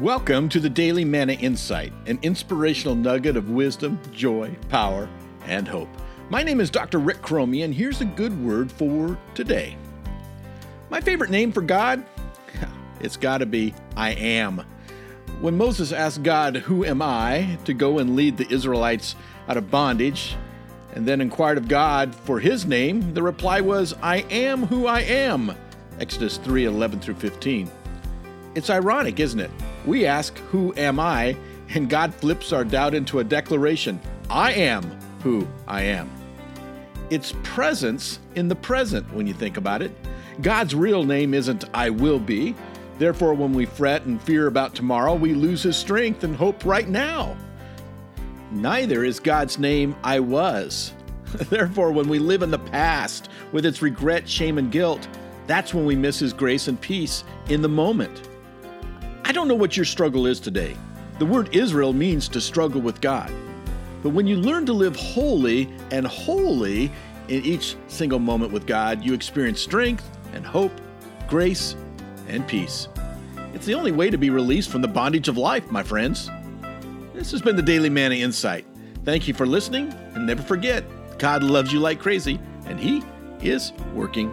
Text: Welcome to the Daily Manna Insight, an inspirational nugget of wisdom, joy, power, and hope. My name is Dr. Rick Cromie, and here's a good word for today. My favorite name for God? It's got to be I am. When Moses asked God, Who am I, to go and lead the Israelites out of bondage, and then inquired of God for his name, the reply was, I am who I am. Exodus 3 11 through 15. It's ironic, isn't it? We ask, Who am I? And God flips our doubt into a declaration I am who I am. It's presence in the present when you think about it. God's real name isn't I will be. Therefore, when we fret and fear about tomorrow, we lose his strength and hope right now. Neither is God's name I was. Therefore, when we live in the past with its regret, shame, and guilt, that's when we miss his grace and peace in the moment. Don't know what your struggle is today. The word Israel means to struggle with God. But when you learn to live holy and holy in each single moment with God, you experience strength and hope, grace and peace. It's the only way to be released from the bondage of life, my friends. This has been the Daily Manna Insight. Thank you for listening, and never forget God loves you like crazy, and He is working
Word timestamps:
Welcome 0.00 0.48
to 0.48 0.58
the 0.58 0.68
Daily 0.68 1.04
Manna 1.04 1.34
Insight, 1.34 1.92
an 2.06 2.18
inspirational 2.22 2.96
nugget 2.96 3.36
of 3.36 3.50
wisdom, 3.50 4.00
joy, 4.10 4.56
power, 4.68 5.08
and 5.46 5.68
hope. 5.68 5.88
My 6.30 6.42
name 6.42 6.60
is 6.60 6.68
Dr. 6.68 6.98
Rick 6.98 7.22
Cromie, 7.22 7.62
and 7.62 7.72
here's 7.72 8.00
a 8.00 8.04
good 8.04 8.36
word 8.44 8.72
for 8.72 9.16
today. 9.36 9.76
My 10.90 11.00
favorite 11.00 11.30
name 11.30 11.52
for 11.52 11.62
God? 11.62 12.04
It's 13.00 13.16
got 13.16 13.38
to 13.38 13.46
be 13.46 13.72
I 13.96 14.14
am. 14.14 14.64
When 15.40 15.56
Moses 15.56 15.92
asked 15.92 16.24
God, 16.24 16.56
Who 16.56 16.84
am 16.84 17.00
I, 17.00 17.56
to 17.64 17.72
go 17.72 18.00
and 18.00 18.16
lead 18.16 18.36
the 18.36 18.52
Israelites 18.52 19.14
out 19.46 19.56
of 19.56 19.70
bondage, 19.70 20.34
and 20.94 21.06
then 21.06 21.20
inquired 21.20 21.56
of 21.56 21.68
God 21.68 22.16
for 22.16 22.40
his 22.40 22.66
name, 22.66 23.14
the 23.14 23.22
reply 23.22 23.60
was, 23.60 23.94
I 24.02 24.22
am 24.28 24.66
who 24.66 24.88
I 24.88 25.02
am. 25.02 25.56
Exodus 26.00 26.36
3 26.38 26.64
11 26.64 26.98
through 26.98 27.14
15. 27.14 27.70
It's 28.56 28.70
ironic, 28.70 29.20
isn't 29.20 29.38
it? 29.38 29.52
We 29.84 30.06
ask, 30.06 30.36
Who 30.50 30.74
am 30.76 30.98
I? 30.98 31.36
And 31.70 31.90
God 31.90 32.14
flips 32.14 32.52
our 32.52 32.64
doubt 32.64 32.94
into 32.94 33.18
a 33.18 33.24
declaration 33.24 34.00
I 34.30 34.52
am 34.52 34.84
who 35.22 35.46
I 35.66 35.82
am. 35.82 36.10
It's 37.10 37.34
presence 37.42 38.18
in 38.34 38.48
the 38.48 38.54
present 38.54 39.12
when 39.12 39.26
you 39.26 39.34
think 39.34 39.56
about 39.56 39.82
it. 39.82 39.92
God's 40.40 40.74
real 40.74 41.04
name 41.04 41.34
isn't 41.34 41.64
I 41.74 41.90
will 41.90 42.18
be. 42.18 42.54
Therefore, 42.98 43.34
when 43.34 43.52
we 43.52 43.66
fret 43.66 44.04
and 44.04 44.22
fear 44.22 44.46
about 44.46 44.74
tomorrow, 44.74 45.14
we 45.14 45.34
lose 45.34 45.62
his 45.62 45.76
strength 45.76 46.24
and 46.24 46.34
hope 46.34 46.64
right 46.64 46.88
now. 46.88 47.36
Neither 48.50 49.04
is 49.04 49.18
God's 49.18 49.58
name 49.58 49.96
I 50.04 50.20
was. 50.20 50.92
Therefore, 51.24 51.90
when 51.90 52.08
we 52.08 52.18
live 52.18 52.42
in 52.42 52.50
the 52.50 52.58
past 52.58 53.28
with 53.52 53.66
its 53.66 53.82
regret, 53.82 54.28
shame, 54.28 54.58
and 54.58 54.70
guilt, 54.70 55.08
that's 55.46 55.74
when 55.74 55.84
we 55.84 55.96
miss 55.96 56.18
his 56.18 56.32
grace 56.32 56.68
and 56.68 56.80
peace 56.80 57.24
in 57.48 57.62
the 57.62 57.68
moment. 57.68 58.28
Don't 59.34 59.48
know 59.48 59.56
what 59.56 59.76
your 59.76 59.84
struggle 59.84 60.26
is 60.26 60.38
today. 60.38 60.76
The 61.18 61.26
word 61.26 61.56
Israel 61.56 61.92
means 61.92 62.28
to 62.28 62.40
struggle 62.40 62.80
with 62.80 63.00
God. 63.00 63.32
But 64.00 64.10
when 64.10 64.28
you 64.28 64.36
learn 64.36 64.64
to 64.66 64.72
live 64.72 64.94
holy 64.94 65.68
and 65.90 66.06
holy 66.06 66.84
in 67.26 67.44
each 67.44 67.74
single 67.88 68.20
moment 68.20 68.52
with 68.52 68.64
God, 68.64 69.04
you 69.04 69.12
experience 69.12 69.60
strength 69.60 70.08
and 70.34 70.46
hope, 70.46 70.70
grace 71.26 71.74
and 72.28 72.46
peace. 72.46 72.86
It's 73.54 73.66
the 73.66 73.74
only 73.74 73.90
way 73.90 74.08
to 74.08 74.16
be 74.16 74.30
released 74.30 74.70
from 74.70 74.82
the 74.82 74.88
bondage 74.88 75.26
of 75.26 75.36
life, 75.36 75.68
my 75.68 75.82
friends. 75.82 76.30
This 77.12 77.32
has 77.32 77.42
been 77.42 77.56
the 77.56 77.62
Daily 77.62 77.90
Manna 77.90 78.14
Insight. 78.14 78.64
Thank 79.04 79.26
you 79.26 79.34
for 79.34 79.46
listening, 79.46 79.92
and 80.14 80.28
never 80.28 80.42
forget 80.42 80.84
God 81.18 81.42
loves 81.42 81.72
you 81.72 81.80
like 81.80 81.98
crazy, 81.98 82.38
and 82.66 82.78
He 82.78 83.02
is 83.42 83.72
working 83.94 84.32